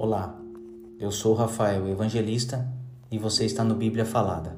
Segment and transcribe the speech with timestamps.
[0.00, 0.40] Olá,
[1.00, 2.64] eu sou Rafael Evangelista
[3.10, 4.56] e você está no Bíblia Falada.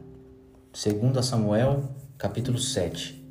[0.70, 1.82] 2 Samuel,
[2.18, 3.24] capítulo 7.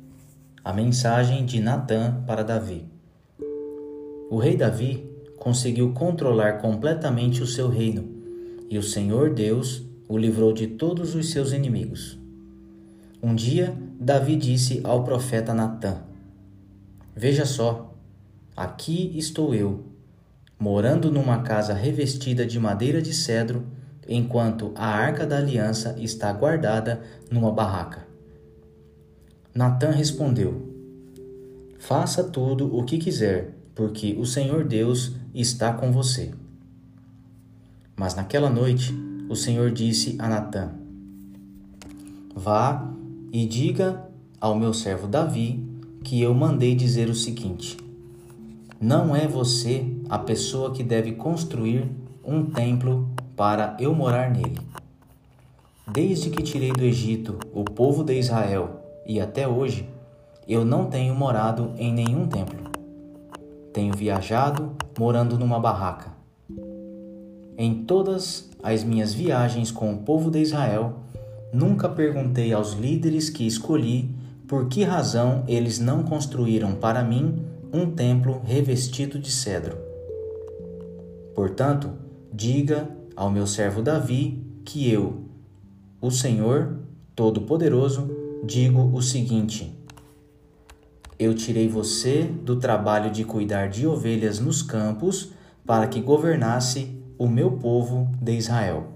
[0.64, 2.84] A mensagem de Natã para Davi.
[4.28, 5.08] O rei Davi
[5.38, 8.08] conseguiu controlar completamente o seu reino
[8.68, 12.18] e o Senhor Deus o livrou de todos os seus inimigos.
[13.22, 15.98] Um dia, Davi disse ao profeta Natã:
[17.14, 17.94] Veja só,
[18.56, 19.89] aqui estou eu
[20.60, 23.64] morando numa casa revestida de madeira de cedro,
[24.06, 27.00] enquanto a arca da aliança está guardada
[27.30, 28.06] numa barraca.
[29.54, 30.70] Natã respondeu:
[31.78, 36.30] Faça tudo o que quiser, porque o Senhor Deus está com você.
[37.96, 38.94] Mas naquela noite,
[39.30, 40.72] o Senhor disse a Natã:
[42.34, 42.86] Vá
[43.32, 44.04] e diga
[44.38, 45.66] ao meu servo Davi
[46.04, 47.76] que eu mandei dizer o seguinte:
[48.80, 51.86] não é você a pessoa que deve construir
[52.24, 54.58] um templo para eu morar nele.
[55.92, 59.86] Desde que tirei do Egito o povo de Israel e até hoje,
[60.48, 62.58] eu não tenho morado em nenhum templo.
[63.70, 66.12] Tenho viajado morando numa barraca.
[67.58, 70.94] Em todas as minhas viagens com o povo de Israel,
[71.52, 74.08] nunca perguntei aos líderes que escolhi
[74.48, 79.76] por que razão eles não construíram para mim um templo revestido de cedro.
[81.34, 81.90] Portanto,
[82.32, 85.24] diga ao meu servo Davi que eu,
[86.00, 86.78] o Senhor
[87.14, 88.10] Todo-Poderoso,
[88.44, 89.72] digo o seguinte:
[91.18, 95.32] Eu tirei você do trabalho de cuidar de ovelhas nos campos
[95.66, 98.88] para que governasse o meu povo de Israel.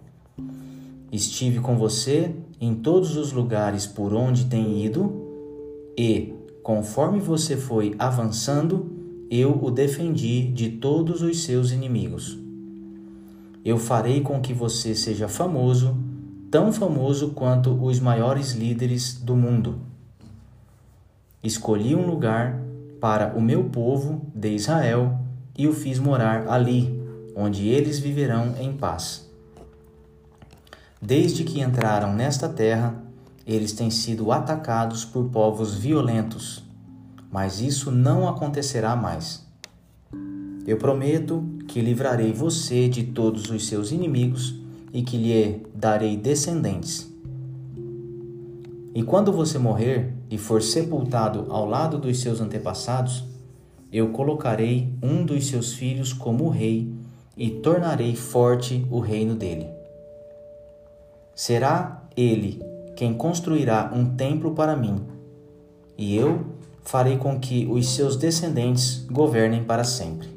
[1.13, 5.23] Estive com você em todos os lugares por onde tem ido
[5.97, 8.91] e Conforme você foi avançando,
[9.31, 12.39] eu o defendi de todos os seus inimigos.
[13.63, 15.95] Eu farei com que você seja famoso,
[16.51, 19.79] tão famoso quanto os maiores líderes do mundo.
[21.43, 22.59] Escolhi um lugar
[22.99, 25.19] para o meu povo de Israel
[25.59, 26.99] e o fiz morar ali,
[27.37, 29.31] onde eles viverão em paz.
[30.99, 33.05] Desde que entraram nesta terra,
[33.47, 36.65] eles têm sido atacados por povos violentos,
[37.31, 39.45] mas isso não acontecerá mais.
[40.67, 44.55] Eu prometo que livrarei você de todos os seus inimigos
[44.93, 47.13] e que lhe darei descendentes.
[48.95, 53.25] E quando você morrer e for sepultado ao lado dos seus antepassados,
[53.93, 56.91] eu colocarei um dos seus filhos como rei
[57.37, 59.67] e tornarei forte o reino dele.
[61.35, 65.01] Será ele quem construirá um templo para mim,
[65.97, 66.45] e eu
[66.83, 70.29] farei com que os seus descendentes governem para sempre.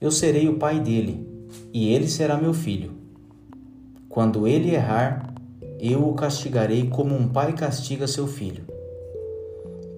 [0.00, 1.26] Eu serei o pai dele,
[1.72, 2.92] e ele será meu filho.
[4.08, 5.34] Quando ele errar,
[5.78, 8.64] eu o castigarei como um pai castiga seu filho.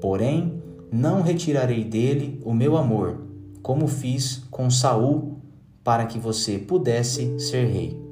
[0.00, 3.20] Porém, não retirarei dele o meu amor,
[3.62, 5.38] como fiz com Saul,
[5.82, 8.07] para que você pudesse ser rei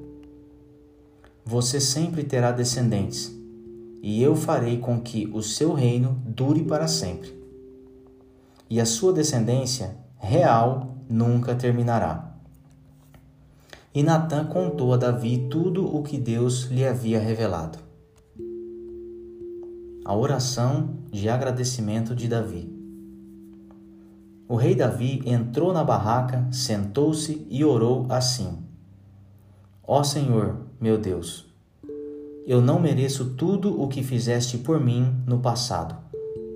[1.49, 3.33] você sempre terá descendentes,
[4.03, 7.33] e eu farei com que o seu reino dure para sempre.
[8.69, 12.35] E a sua descendência real nunca terminará.
[13.95, 17.79] E Natã contou a Davi tudo o que Deus lhe havia revelado.
[20.05, 22.75] A oração de agradecimento de Davi.
[24.49, 28.66] O rei Davi entrou na barraca, sentou-se e orou assim:
[29.89, 31.47] Ó Senhor, meu Deus,
[32.45, 35.97] eu não mereço tudo o que fizeste por mim no passado,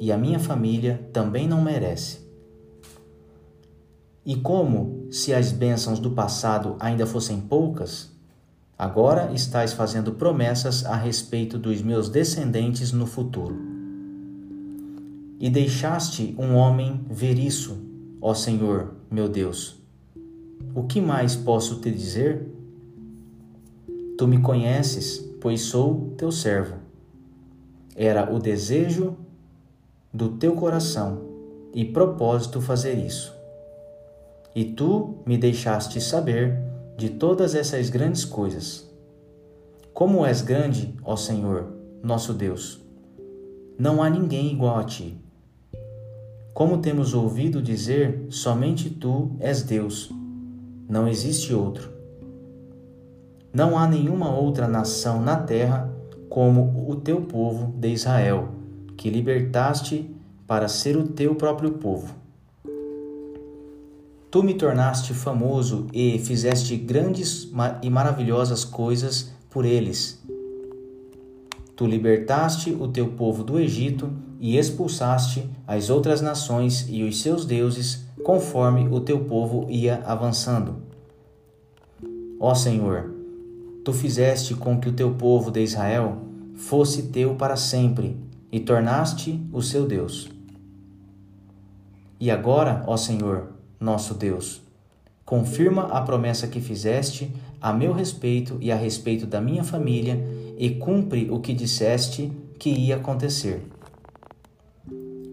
[0.01, 2.29] e a minha família também não merece.
[4.27, 8.11] E como, se as bênçãos do passado ainda fossem poucas,
[8.77, 13.57] agora estás fazendo promessas a respeito dos meus descendentes no futuro.
[15.39, 17.79] E deixaste um homem ver isso,
[18.21, 19.81] ó Senhor, meu Deus.
[20.75, 22.59] O que mais posso te dizer?
[24.21, 26.77] Tu me conheces, pois sou teu servo.
[27.97, 29.17] Era o desejo
[30.13, 31.23] do teu coração
[31.73, 33.35] e propósito fazer isso.
[34.55, 36.55] E tu me deixaste saber
[36.99, 38.87] de todas essas grandes coisas.
[39.95, 42.79] Como és grande, ó Senhor, nosso Deus!
[43.79, 45.17] Não há ninguém igual a ti.
[46.53, 50.13] Como temos ouvido dizer, somente tu és Deus,
[50.87, 51.90] não existe outro.
[53.53, 55.93] Não há nenhuma outra nação na terra
[56.29, 58.51] como o teu povo de Israel,
[58.97, 60.09] que libertaste
[60.47, 62.15] para ser o teu próprio povo.
[64.31, 67.51] Tu me tornaste famoso e fizeste grandes
[67.83, 70.23] e maravilhosas coisas por eles.
[71.75, 77.45] Tu libertaste o teu povo do Egito e expulsaste as outras nações e os seus
[77.45, 80.77] deuses, conforme o teu povo ia avançando.
[82.39, 83.20] Ó Senhor,
[83.85, 86.19] tu fizeste com que o teu povo de Israel
[86.55, 88.17] fosse teu para sempre
[88.53, 90.29] e tornaste o seu Deus.
[92.19, 93.49] E agora, ó Senhor,
[93.79, 94.63] nosso Deus,
[95.25, 100.23] confirma a promessa que fizeste a meu respeito e a respeito da minha família
[100.59, 103.67] e cumpre o que disseste que ia acontecer.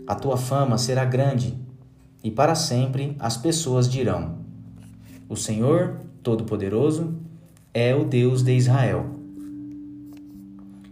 [0.08, 1.54] A tua fama será grande
[2.24, 4.38] e para sempre as pessoas dirão:
[5.28, 7.27] O Senhor Todo-Poderoso
[7.80, 9.06] é o Deus de Israel.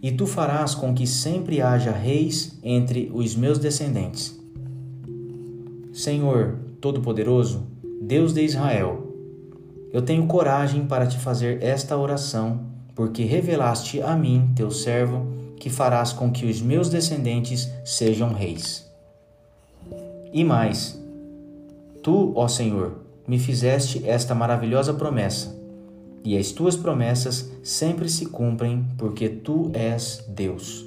[0.00, 4.40] E tu farás com que sempre haja reis entre os meus descendentes.
[5.92, 7.66] Senhor Todo-Poderoso,
[8.00, 9.04] Deus de Israel,
[9.92, 12.60] eu tenho coragem para te fazer esta oração,
[12.94, 15.26] porque revelaste a mim, teu servo,
[15.58, 18.88] que farás com que os meus descendentes sejam reis.
[20.32, 20.96] E mais,
[22.00, 25.55] tu, ó Senhor, me fizeste esta maravilhosa promessa,
[26.24, 30.86] e as tuas promessas sempre se cumprem, porque tu és Deus.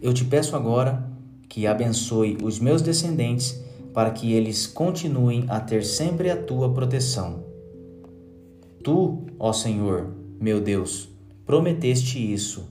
[0.00, 1.08] Eu te peço agora
[1.48, 3.60] que abençoe os meus descendentes
[3.92, 7.42] para que eles continuem a ter sempre a tua proteção.
[8.84, 11.08] Tu, ó Senhor, meu Deus,
[11.44, 12.68] prometeste isso.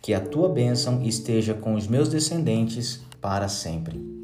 [0.00, 4.17] Que a tua bênção esteja com os meus descendentes para sempre.